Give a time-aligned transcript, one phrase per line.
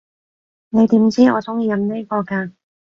[0.69, 2.53] 你點知我中意飲呢個㗎？